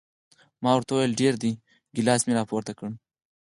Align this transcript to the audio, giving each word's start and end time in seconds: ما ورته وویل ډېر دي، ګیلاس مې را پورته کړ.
ما 0.63 0.71
ورته 0.75 0.91
وویل 0.93 1.13
ډېر 1.21 1.33
دي، 1.43 1.51
ګیلاس 1.95 2.21
مې 2.27 2.33
را 2.37 2.43
پورته 2.49 2.71
کړ. 2.79 2.87